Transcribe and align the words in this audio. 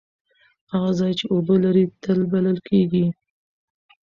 هغه 0.71 0.91
ځای 0.99 1.11
چې 1.19 1.25
اوبه 1.33 1.55
لري 1.63 1.83
تل 2.03 2.19
بلل 2.31 2.57
کیږي. 2.67 3.05